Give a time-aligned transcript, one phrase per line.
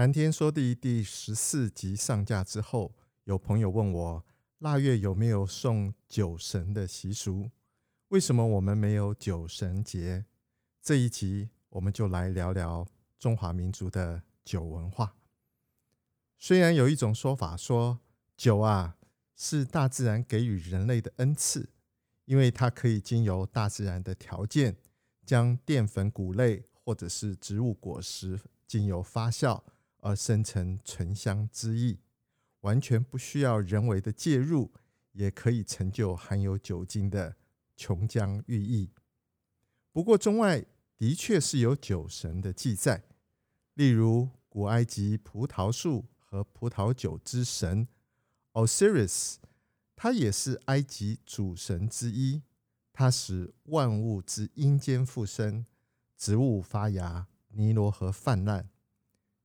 [0.00, 4.24] 谈天说地第十四集上架之后，有朋友问我
[4.60, 7.50] 腊月有没有送酒神的习俗？
[8.08, 10.24] 为什么我们没有酒神节？
[10.80, 12.86] 这一集我们就来聊聊
[13.18, 15.16] 中华民族的酒文化。
[16.38, 18.00] 虽然有一种说法说，
[18.38, 18.96] 酒啊，
[19.36, 21.68] 是大自然给予人类的恩赐，
[22.24, 24.78] 因为它可以经由大自然的条件，
[25.26, 29.62] 将淀粉、谷类或者是植物果实经由发酵
[30.00, 32.00] 而生成醇香之意，
[32.60, 34.72] 完全不需要人为的介入，
[35.12, 37.36] 也可以成就含有酒精的
[37.76, 38.90] 琼浆玉液。
[39.92, 40.64] 不过，中外
[40.96, 43.04] 的确是有酒神的记载，
[43.74, 47.88] 例如古埃及葡萄树和葡萄酒之神。
[48.52, 49.36] Osiris，
[49.96, 52.42] 他也是埃及主神之一，
[52.92, 55.64] 他使万物之阴间复生，
[56.16, 58.68] 植物发芽，尼罗河泛滥。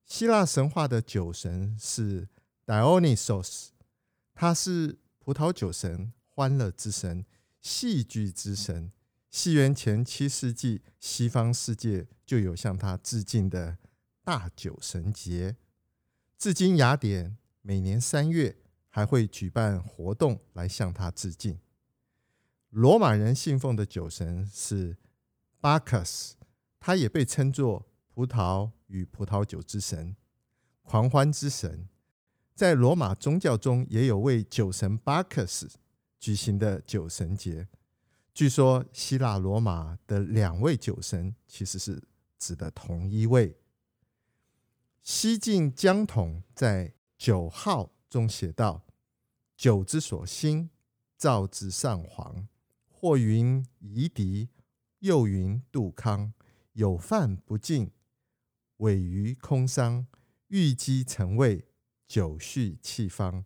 [0.06, 2.28] 希腊神话的酒神是
[2.64, 3.68] Dionysos，
[4.32, 7.26] 他是葡萄酒神、欢乐之神、
[7.60, 8.90] 戏剧之神。
[9.30, 13.76] 西元前七世纪，西方世界就有向他致敬的
[14.24, 15.56] 大酒神节。
[16.38, 18.56] 至今，雅典每年三月。
[18.88, 21.60] 还会举办活动来向他致敬。
[22.70, 24.96] 罗马人信奉的酒神是
[25.60, 26.36] 巴克斯，
[26.80, 30.16] 他也被称作葡萄与葡萄酒之神、
[30.80, 31.86] 狂欢之神。
[32.54, 35.70] 在罗马宗教中，也有为酒神巴克斯
[36.18, 37.68] 举行的酒神节。
[38.32, 42.02] 据说，希腊罗马的两位酒神其实是
[42.38, 43.58] 指的同一位。
[45.02, 46.88] 西晋江统在
[47.18, 48.86] 《酒号》中写道。
[49.54, 50.70] 酒之所兴，
[51.18, 52.48] 造之上皇。
[52.88, 54.48] 或云夷狄，
[55.00, 56.32] 又云杜康。
[56.72, 57.90] 有饭不进，
[58.78, 60.06] 委于空桑。
[60.48, 61.66] 欲积臣位，
[62.06, 63.44] 酒序弃方。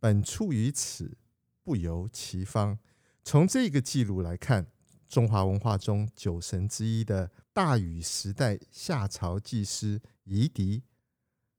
[0.00, 1.16] 本出于此，
[1.62, 2.78] 不由其方。
[3.22, 4.66] 从这个记录来看，
[5.08, 10.82] 中华文化中酒神之一的大禹时代夏朝祭司夷狄，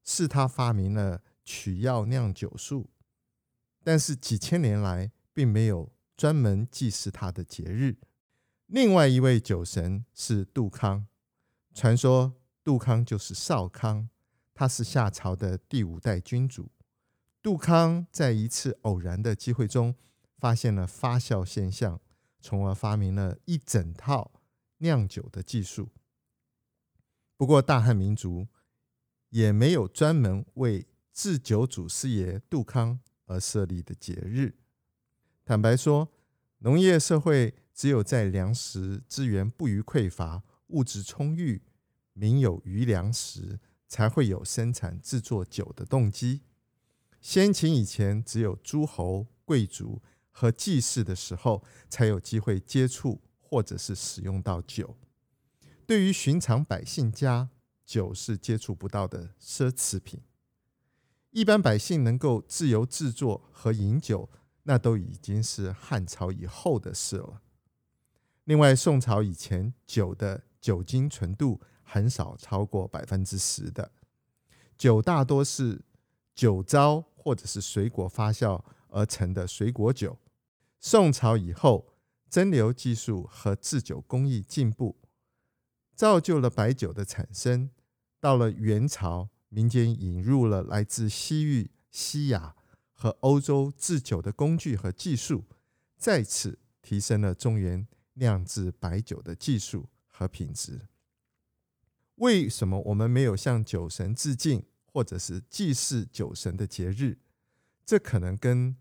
[0.04, 2.90] 是他发明了取药酿酒术。
[3.82, 7.96] 但是几千年来，并没有专门祭祀他的节日。
[8.66, 11.06] 另外一位酒神是杜康，
[11.72, 12.34] 传说
[12.64, 14.08] 杜康就是少康，
[14.54, 16.70] 他是夏朝的第五代君主。
[17.42, 19.94] 杜康在一次偶然的机会中，
[20.38, 22.00] 发现了发酵现象，
[22.40, 24.32] 从而发明了一整套
[24.78, 25.88] 酿酒的技术。
[27.36, 28.46] 不过，大汉民族
[29.30, 33.00] 也没有专门为制酒祖师爷杜康。
[33.26, 34.56] 而设立的节日，
[35.42, 36.12] 坦白说，
[36.58, 41.62] 农业社会只有在粮食资源不虞匮乏、物质充裕、
[42.12, 46.42] 民有余粮时，才会有生产制作酒的动机。
[47.20, 54.96] 先秦以前，只有诸侯、贵族和祭祀的时候，才有机会接触或者是使用到酒。
[55.86, 57.50] 对于寻常百姓家，
[57.84, 60.20] 酒是接触不到的奢侈品。
[61.30, 64.28] 一般百姓能够自由制作和饮酒，
[64.64, 67.42] 那都已经是汉朝以后的事了。
[68.44, 71.60] 另外，宋朝以前酒的酒精纯度
[71.92, 73.92] 很少超过百分之十的，
[74.78, 75.84] 酒大多是
[76.34, 80.18] 酒糟或者是水果发酵而成的水果酒。
[80.80, 81.94] 宋朝以后，
[82.30, 84.96] 蒸馏技术和制酒工艺进步，
[85.94, 87.70] 造就了白酒的产生。
[88.18, 89.28] 到了元朝。
[89.54, 92.56] 民间引入了来自西域、西亚
[92.94, 95.44] 和欧洲制酒的工具和技术，
[95.98, 100.88] 再次提升了中原酿制白酒的技术和品质。
[102.16, 107.18] 为什么我们没有向酒神致敬，或者是祭祀酒神的节日？
[107.84, 108.76] 这可能跟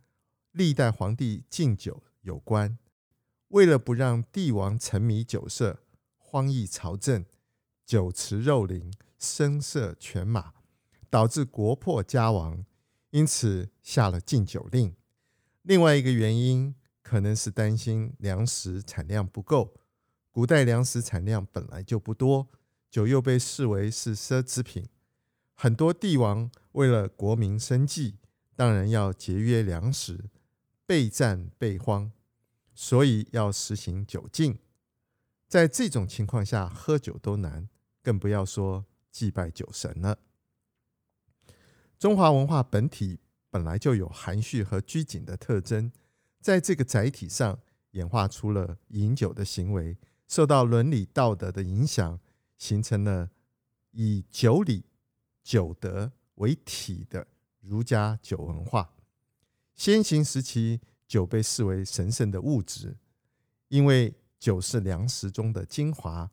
[0.52, 2.78] 历代皇帝禁酒有关。
[3.50, 5.84] 为了不让帝王沉迷酒色、
[6.18, 7.26] 荒逸朝政、
[7.86, 10.54] 酒池肉林、声色犬马。
[11.12, 12.64] 导致国破家亡，
[13.10, 14.96] 因此下了禁酒令。
[15.62, 19.74] 另外一个原因可能是担心粮食产量不够，
[20.32, 22.48] 古代粮食产量本来就不多，
[22.92, 24.86] 酒又被视为是奢侈品，
[25.56, 28.18] 很多帝王为了国民生计，
[28.54, 30.26] 当然要节约粮食，
[30.86, 32.12] 备战备荒，
[32.76, 34.60] 所以要实行酒禁。
[35.48, 37.70] 在这种情况下，喝酒都难，
[38.04, 40.20] 更不要说祭拜酒神了。
[41.98, 45.94] 中华文化本体本来就有含蓄和拘谨的特征，
[46.42, 47.60] 在这个载体上
[47.92, 49.98] 演化出了饮酒的行为。
[50.28, 52.18] 受到伦理道德的影响，
[52.62, 53.32] 形成了
[53.90, 54.86] 以酒礼、
[55.42, 57.26] 酒德为体的
[57.60, 58.94] 儒家酒文化。
[59.74, 63.00] 先秦时期，酒被视为神圣的物质，
[63.70, 66.30] 因为酒是粮食中的精华。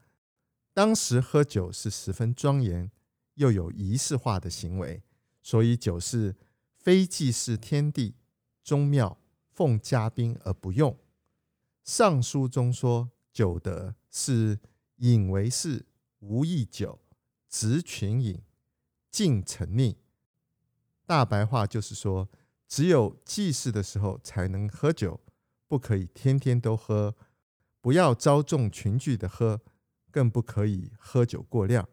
[0.75, 2.91] 当时喝酒是十分庄严
[3.37, 5.03] 又有仪式化的行为，
[5.41, 6.37] 所以酒是
[6.77, 8.15] 非祭祀天地、
[8.63, 9.19] 宗庙、
[9.51, 10.93] 奉嘉宾而不用。
[11.83, 13.11] 《尚书》中说。
[13.31, 14.59] 酒德是
[14.97, 15.87] 饮为事，
[16.21, 17.01] 无益酒，
[17.49, 18.43] 直群饮，
[19.11, 19.97] 禁沉溺。
[21.07, 22.29] 大白话就是说，
[22.67, 25.21] 只有祭祀的时候才能喝酒，
[25.67, 27.17] 不可以天天都喝，
[27.81, 29.63] 不要招众群聚的喝，
[30.11, 31.89] 更不可以喝酒过量。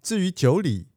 [0.00, 0.88] 至于酒礼，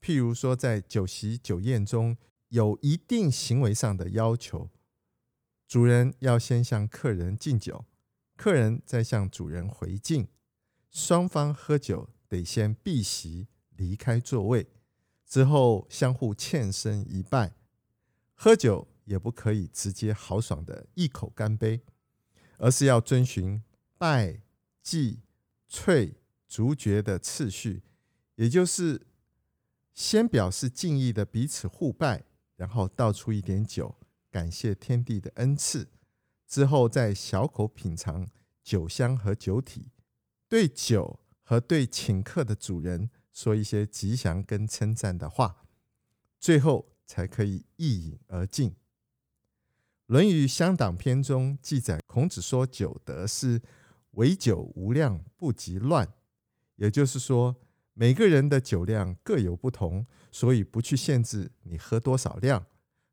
[0.00, 2.16] 譬如说在酒席酒宴中
[2.48, 4.70] 有一定行为上的要求，
[5.68, 7.84] 主人要先向客人敬酒。
[8.36, 10.26] 客人再向主人回敬，
[10.90, 14.66] 双方喝酒得先避席离开座位，
[15.26, 17.52] 之后相互欠身一拜。
[18.34, 21.82] 喝酒也不可以直接豪爽的一口干杯，
[22.58, 23.62] 而是要遵循
[23.98, 24.40] 拜、
[24.82, 25.20] 祭、
[25.70, 26.14] 啐、
[26.48, 27.82] 逐爵的次序，
[28.36, 29.06] 也就是
[29.92, 32.24] 先表示敬意的彼此互拜，
[32.56, 33.94] 然后倒出一点酒，
[34.30, 35.88] 感谢天地的恩赐。
[36.46, 38.26] 之后再小口品尝
[38.62, 39.86] 酒香和酒体，
[40.50, 45.64] 对酒和对请客的主人说一些吉祥跟称赞的话，
[46.40, 48.70] 最后才可以一饮而尽。
[50.06, 53.62] 《论语乡党篇》中记载，孔子说酒德是
[54.10, 56.12] 唯酒无量，不及乱。
[56.74, 57.54] 也就是说，
[57.94, 62.66] 每个人的酒量各有不同，所以不去限制你喝多少量，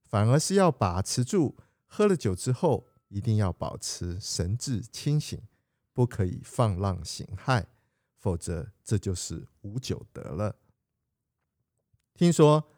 [0.04, 1.56] 反而是要把持住
[1.86, 2.88] 喝了酒之后。
[3.10, 5.42] 一定要保持神志清醒，
[5.98, 7.66] 不可以放浪形骸，
[8.20, 10.56] 否则这就是无酒德了。
[12.14, 12.70] 听说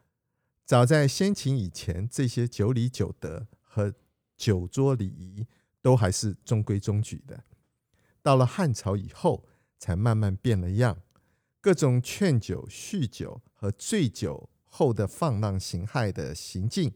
[0.64, 3.94] 早在先秦以前，这些酒礼酒德和
[4.38, 5.46] 酒桌礼仪
[5.82, 7.44] 都还是中规中矩的。
[8.22, 9.46] 到了汉朝以后，
[9.78, 11.02] 才慢慢变了样，
[11.60, 16.94] 各种劝酒、酗酒和醉酒后的放浪形骸的行径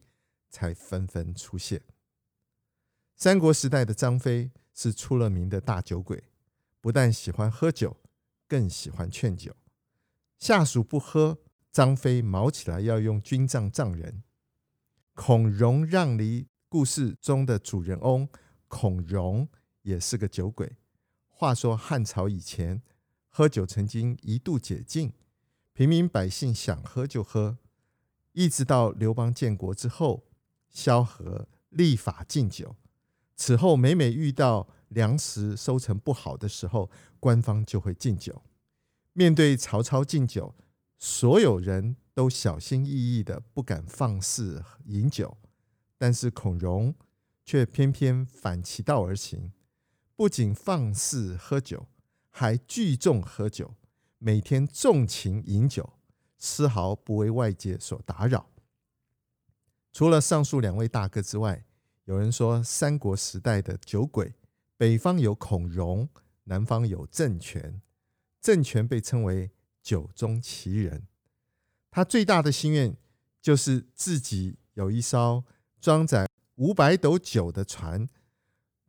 [0.50, 1.82] 才纷纷出现。
[3.18, 6.24] 三国时代的张飞是出了名的大酒鬼，
[6.82, 7.98] 不但喜欢喝酒，
[8.48, 9.56] 更喜欢劝酒。
[10.38, 11.40] 下属不喝，
[11.72, 14.24] 张飞卯起来要用军杖杖人。
[15.14, 18.28] 孔融让梨故事中的主人翁
[18.68, 19.48] 孔融
[19.84, 20.76] 也是个酒鬼。
[21.30, 22.82] 话说汉朝以前，
[23.30, 25.14] 喝酒曾经一度解禁，
[25.74, 27.58] 平民百姓想喝就喝，
[28.32, 30.26] 一直到刘邦建国之后，
[30.70, 32.76] 萧何立法禁酒。
[33.36, 38.44] 此后，每每遇到粮食收成不好的时候，官方就会禁酒。
[39.14, 40.56] 面对曹操禁酒，
[40.98, 45.38] 所有人都小心翼翼的，不敢放肆饮酒。
[45.98, 46.94] 但是孔融
[47.44, 49.52] 却偏偏反其道而行，
[50.16, 51.88] 不仅放肆喝酒，
[52.30, 53.76] 还聚众喝酒，
[54.18, 55.94] 每天纵情饮酒，
[56.38, 58.50] 丝毫不为外界所打扰。
[59.92, 61.66] 除了上述两位大哥之外，
[62.06, 64.34] 有人说，三国时代的酒鬼，
[64.76, 66.10] 北方有孔融，
[66.44, 67.82] 南方有郑权。
[68.42, 71.08] 郑权被称为酒中奇人，
[71.90, 72.98] 他最大的心愿
[73.42, 75.46] 就是自己有一艘
[75.80, 78.10] 装载五百斗酒的船，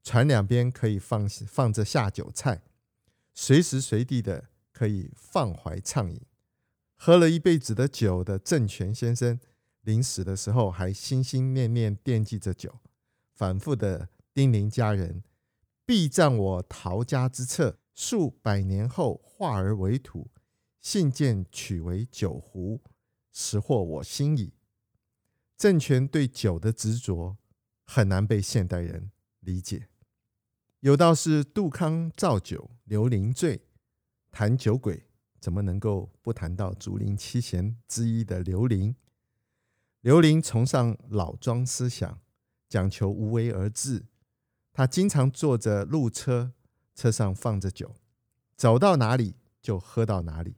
[0.02, 2.62] 船两边可以放放着下酒菜，
[3.32, 6.20] 随时随地的可以放怀畅饮。
[6.96, 9.38] 喝了一辈子的酒的郑权先生，
[9.82, 12.80] 临死的时候还心心念念惦记着酒。
[13.34, 15.24] 反复的叮咛家人，
[15.84, 20.30] 必占我陶家之策，数百年后化而为土，
[20.80, 22.80] 信件取为酒壶，
[23.32, 24.54] 实获我心矣。
[25.56, 27.36] 政权对酒的执着
[27.84, 29.10] 很难被现代人
[29.40, 29.88] 理解。
[30.80, 33.62] 有道是杜康造酒，刘伶醉。
[34.30, 35.06] 谈酒鬼，
[35.40, 38.96] 怎么能够不谈到竹林七贤之一的刘伶？
[40.00, 42.20] 刘伶崇尚老庄思想。
[42.74, 44.06] 讲求无为而治，
[44.72, 46.54] 他经常坐着路车
[46.92, 47.94] 车上放着酒，
[48.56, 50.56] 走到哪里就喝到哪里。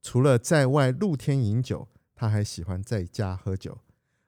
[0.00, 3.82] 除了在外露天饮酒，他还喜欢在家喝酒，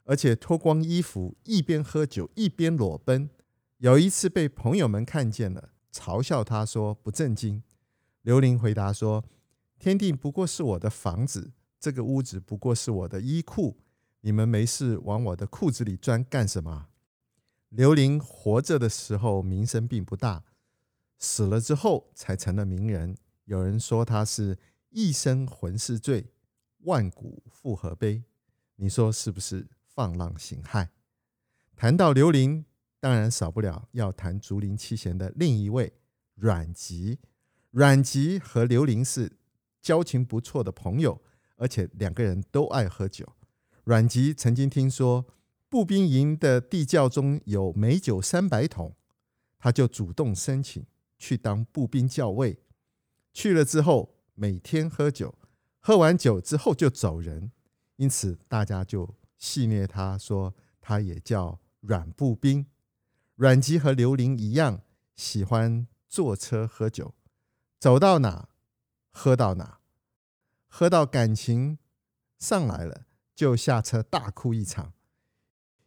[0.04, 3.30] 而且脱光衣服一边喝酒一边裸奔。
[3.78, 7.62] 有一次被朋友们看见了，嘲笑他说不正经。
[8.20, 9.24] 刘伶回答说
[9.80, 13.78] ：“天地不过是我的房子，这个屋子不过是我的衣库，
[14.20, 16.88] 你们没事往我的裤子里钻干什么？”
[17.70, 20.42] 刘伶活着的时候名声并不大，
[21.18, 23.16] 死了之后才成了名人。
[23.44, 24.58] 有人说他是
[24.88, 26.32] 一生浑是醉，
[26.78, 28.24] 万古复何悲？
[28.74, 30.88] 你说是不是放浪形骸？
[31.76, 32.64] 谈到刘伶，
[32.98, 35.92] 当然少不了要谈竹林七贤的另一位
[36.34, 37.20] 阮籍。
[37.70, 39.38] 阮籍和刘伶是
[39.80, 41.22] 交情不错的朋友，
[41.54, 43.32] 而且两个人都爱喝酒。
[43.84, 45.24] 阮籍曾经听说。
[45.70, 48.96] 步兵营的地窖中有美酒三百桶，
[49.56, 50.84] 他就主动申请
[51.16, 52.58] 去当步兵校尉。
[53.32, 55.38] 去了之后，每天喝酒，
[55.78, 57.52] 喝完酒之后就走人，
[57.94, 62.66] 因此大家就戏谑他说他也叫阮步兵。
[63.36, 64.82] 阮籍和刘伶一样，
[65.14, 67.14] 喜欢坐车喝酒，
[67.78, 68.48] 走到哪
[69.12, 69.78] 喝到哪，
[70.66, 71.78] 喝到感情
[72.40, 74.92] 上来了，就下车大哭一场。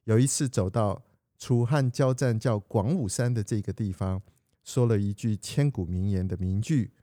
[0.05, 1.03] 有一次走到
[1.38, 4.22] 楚汉交战叫广武山的这个地方，
[4.62, 6.93] 说了一句千古名言的名句：“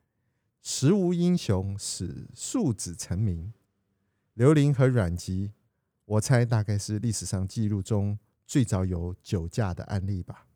[0.60, 3.54] 时无英雄使庶子成名。”
[4.34, 5.52] 刘伶和阮籍，
[6.04, 10.46] 我猜大概是历史上记录中最早有酒驾的案例吧。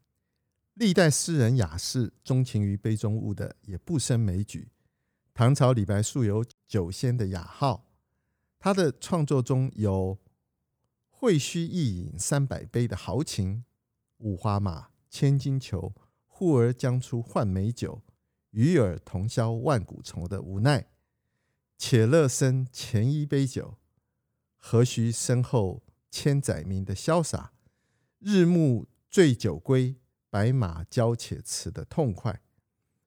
[0.74, 4.68] 历代诗人雅士钟情于杯中物的也不胜枚举。
[5.32, 7.86] 唐朝李白素有“酒仙”的雅号，
[8.58, 10.18] 他的创作中有。
[11.24, 13.64] 会须一饮三百杯的豪情，
[14.18, 15.94] 五花马，千金裘，
[16.26, 18.02] 呼儿将出换美酒，
[18.50, 20.90] 与尔同销万古愁的无奈。
[21.78, 23.78] 且乐生前一杯酒，
[24.58, 27.54] 何须身后千载名的潇洒。
[28.18, 29.96] 日暮醉酒归，
[30.28, 32.42] 白马骄且辞的痛快。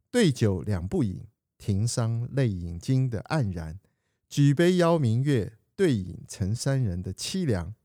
[0.10, 1.28] 对酒两不饮，
[1.60, 3.80] 停觴泪饮惊的黯然。
[4.28, 7.76] 举杯邀明月，对影成三人的凄凉。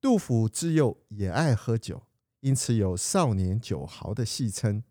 [0.00, 2.04] 杜甫自幼也爱喝酒，
[2.40, 4.84] 因此有“少年酒豪”的戏称。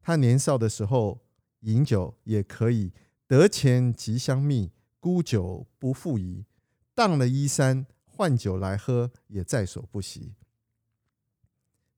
[0.00, 1.20] 他年少的时候
[1.60, 2.92] 饮酒也可以
[3.26, 6.44] 得钱即相觅，沽酒不复疑。
[6.94, 10.34] 当了衣衫换酒来喝，也在所不惜。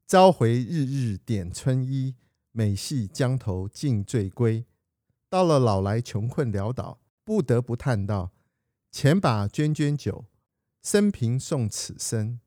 [0.07, 2.15] 朝回日日点春衣，
[2.53, 4.65] 每夕江头尽醉归。
[5.29, 8.33] 到了老来穷困潦倒，不得不叹道
[8.91, 10.25] ：“前把涓涓酒。”
[10.91, 12.41] 生平送此身，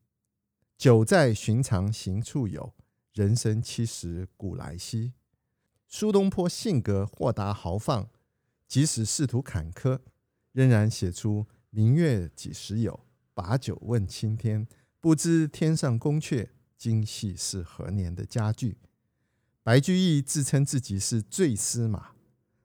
[0.76, 2.74] 酒在寻常行处有，
[3.12, 5.12] 人生七十古来稀。
[5.86, 8.10] 苏东坡性格豁达豪放，
[8.66, 10.00] 即使仕途坎坷，
[10.50, 14.66] 仍然写出“明月几时有，把酒问青天，
[14.98, 18.76] 不知天上宫阙，今夕是何年”的佳句。
[19.62, 22.16] 白居易自称自己是醉司马，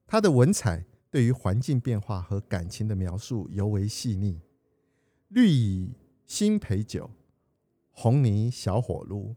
[0.07, 4.41] 他的文采对于环境变化和感情的描述尤为细腻。
[5.29, 5.91] 绿蚁
[6.25, 7.12] 新醅酒，
[7.91, 9.36] 红泥小火炉。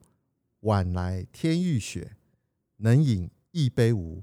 [0.60, 2.16] 晚来天欲雪，
[2.76, 4.22] 能饮一杯无？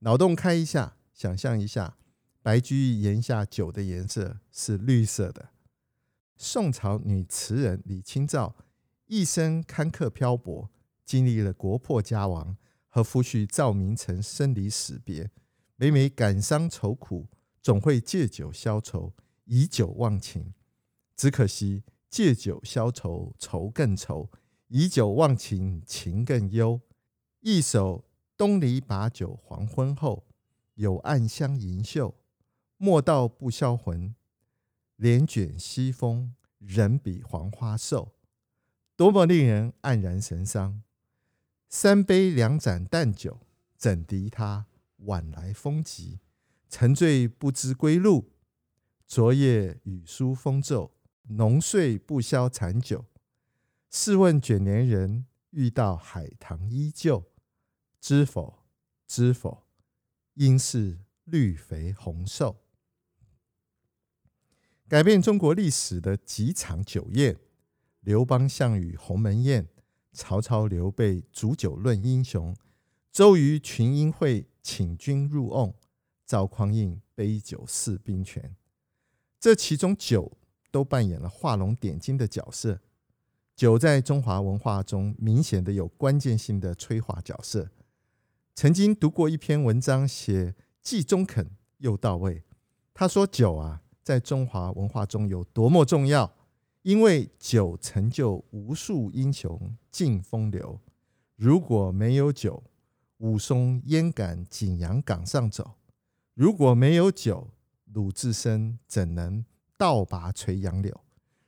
[0.00, 1.96] 脑洞开一下，想象一下，
[2.42, 5.50] 白居易言下酒的颜色是绿色的。
[6.36, 8.56] 宋朝女词人李清照
[9.06, 10.68] 一生坎坷漂泊，
[11.04, 12.56] 经历了国破家亡
[12.88, 15.30] 和夫婿赵明诚生离死别，
[15.76, 17.28] 每每感伤愁苦，
[17.62, 19.12] 总会借酒消愁，
[19.44, 20.52] 以酒忘情。
[21.16, 24.30] 只可惜借酒消愁，愁更愁；
[24.68, 26.80] 以酒忘情，情更忧。
[27.40, 28.04] 一首
[28.36, 30.26] 东篱把酒黄昏后，
[30.74, 32.14] 有暗香盈袖。
[32.76, 34.14] 莫道不销魂，
[34.96, 38.12] 帘卷西风，人比黄花瘦。
[38.94, 40.82] 多么令人黯然神伤！
[41.68, 43.40] 三杯两盏淡酒，
[43.76, 44.66] 怎敌他
[44.98, 46.20] 晚来风急？
[46.68, 48.32] 沉醉不知归路，
[49.06, 50.95] 昨夜雨疏风骤。
[51.28, 53.04] 浓睡不消残酒，
[53.90, 57.24] 试问卷帘人，遇到海棠依旧。
[58.00, 58.62] 知否？
[59.08, 59.64] 知否？
[60.34, 62.62] 应是绿肥红瘦。
[64.86, 67.36] 改变中国历史的几场酒宴：
[68.00, 69.66] 刘邦、项羽鸿门宴，
[70.12, 72.54] 曹操、刘备煮酒论英雄，
[73.10, 75.74] 周瑜群英会请君入瓮，
[76.24, 78.54] 赵匡胤杯酒释兵权。
[79.40, 80.38] 这其中酒。
[80.76, 82.78] 都扮演了画龙点睛的角色。
[83.54, 87.70] 酒在中华文化中明显的有关键性的催化角色。
[88.54, 92.42] 曾经读过一篇文章，写既中肯又到位。
[92.92, 96.30] 他说：“酒啊，在中华文化中有多么重要？
[96.82, 100.78] 因为酒成就无数英雄尽风流。
[101.36, 102.62] 如果没有酒，
[103.16, 105.76] 武松焉敢景阳冈上走？
[106.34, 107.48] 如果没有酒，
[107.94, 109.42] 鲁智深怎能
[109.76, 111.04] 倒拔垂杨柳？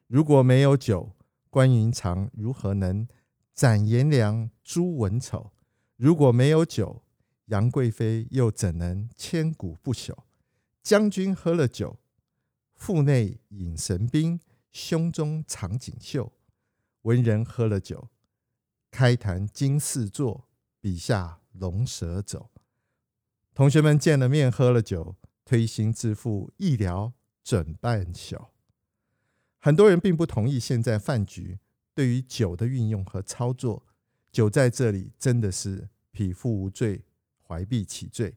[0.06, 1.12] 如果没有酒，
[1.50, 3.06] 关云长如何能
[3.54, 5.52] 斩颜良、诛文丑？
[5.96, 7.02] 如果没有酒，
[7.46, 10.14] 杨贵妃又怎能千古不朽？”
[10.82, 11.98] 将军喝了酒，
[12.74, 16.32] 腹内隐神兵，胸中藏锦绣；
[17.02, 18.08] 文人喝了酒，
[18.90, 20.48] 开坛惊四座，
[20.80, 22.50] 笔下龙蛇走。
[23.52, 27.12] 同学们见了面，喝了酒，推心置腹，一聊
[27.48, 28.48] 准半宿。
[29.58, 31.58] 很多人并不同意现在饭局
[31.94, 33.86] 对于酒的运用和操作，
[34.30, 37.06] 酒在这里真的是匹夫无罪，
[37.42, 38.34] 怀璧其罪。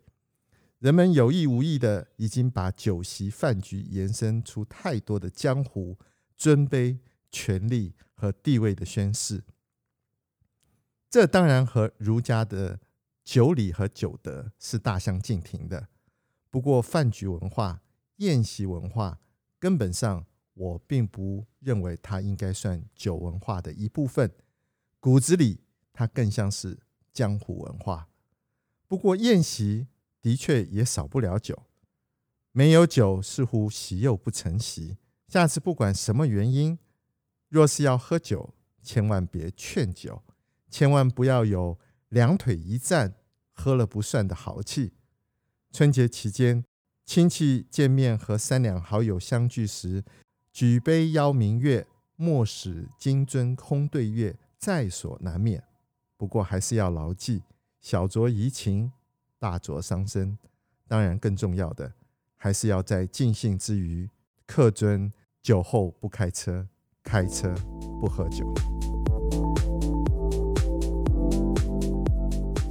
[0.80, 6.00] 人们有意无意的已经把酒席饭局延伸出太多的江湖
[6.38, 7.00] 尊卑、
[7.30, 9.44] 权力和地位的宣示，
[11.10, 12.80] 这当然和儒家的
[13.26, 15.90] 酒礼和酒德是大相径庭的。
[16.50, 17.82] 不过，饭局文化、
[18.22, 19.20] 宴席文化，
[19.60, 24.32] 根本上我并不认为它应该算酒文化的一部分，
[25.00, 25.62] 骨子里
[25.94, 26.80] 它更像是
[27.14, 28.10] 江湖文化。
[28.88, 29.88] 不过，宴席。
[30.24, 31.64] 的确也少不了酒，
[32.52, 35.00] 没有酒似乎席又不成席。
[35.28, 36.78] 下次不管什么原因，
[37.50, 40.22] 若是要喝酒，千万别劝酒，
[40.70, 43.16] 千万不要有两腿一站
[43.52, 44.94] 喝了不算的豪气。
[45.72, 46.66] 春节期间，
[47.06, 50.04] 亲戚见面和三两好友相聚时，
[50.52, 55.64] 举杯邀明月，莫使金樽空对月，在所难免。
[56.18, 57.44] 不过还是要牢记，
[57.80, 58.92] 小酌怡情。
[59.40, 60.38] 大酌伤身，
[60.88, 61.92] 当然更重要的
[62.38, 64.08] 还是要在尽兴之余，
[64.48, 65.12] 恪遵
[65.42, 66.68] 酒后不开车，
[67.02, 67.52] 开车
[68.00, 68.46] 不喝酒。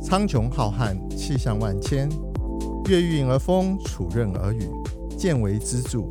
[0.01, 2.09] 苍穹浩瀚，气象万千，
[2.91, 4.69] 月晕而风，础润而雨，
[5.17, 6.03] 见微知著。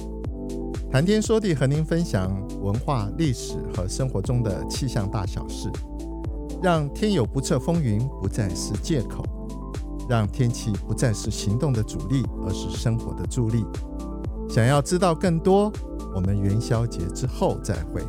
[0.90, 5.70] 谈天说地，和您分享文化、历史和生活中的气象大小事，
[6.64, 9.26] 让天有不测风云不再是借口。
[10.08, 13.64] 让天气不再是行动的阻力，而是生活的助力。
[14.50, 15.72] 想要知道更多，
[16.16, 18.02] 我们元宵节之后再会。